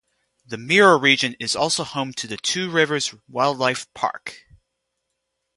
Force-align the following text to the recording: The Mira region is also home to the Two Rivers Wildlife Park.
The 0.43 0.57
Mira 0.57 0.97
region 0.97 1.35
is 1.39 1.55
also 1.55 1.83
home 1.83 2.11
to 2.13 2.25
the 2.25 2.37
Two 2.37 2.71
Rivers 2.71 3.13
Wildlife 3.27 3.85
Park. 3.93 4.47